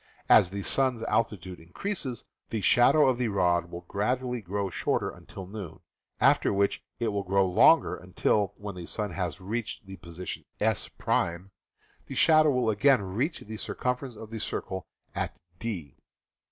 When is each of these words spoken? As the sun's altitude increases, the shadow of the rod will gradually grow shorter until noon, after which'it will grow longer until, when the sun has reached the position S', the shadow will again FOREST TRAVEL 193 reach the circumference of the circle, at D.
As 0.27 0.49
the 0.49 0.63
sun's 0.63 1.03
altitude 1.03 1.59
increases, 1.59 2.23
the 2.49 2.61
shadow 2.61 3.07
of 3.07 3.19
the 3.19 3.27
rod 3.27 3.69
will 3.69 3.81
gradually 3.81 4.41
grow 4.41 4.71
shorter 4.71 5.11
until 5.11 5.45
noon, 5.45 5.79
after 6.19 6.51
which'it 6.51 7.09
will 7.09 7.21
grow 7.21 7.47
longer 7.47 7.95
until, 7.97 8.55
when 8.57 8.73
the 8.73 8.87
sun 8.87 9.11
has 9.11 9.39
reached 9.39 9.85
the 9.85 9.97
position 9.97 10.43
S', 10.59 10.89
the 12.07 12.15
shadow 12.15 12.49
will 12.49 12.71
again 12.71 12.97
FOREST 12.97 13.13
TRAVEL 13.13 13.13
193 13.13 13.15
reach 13.15 13.39
the 13.47 13.57
circumference 13.63 14.15
of 14.15 14.31
the 14.31 14.39
circle, 14.39 14.87
at 15.13 15.37
D. 15.59 15.97